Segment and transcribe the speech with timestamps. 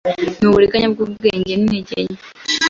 [0.41, 2.01] nuburiganya bwubwenge bwintege nke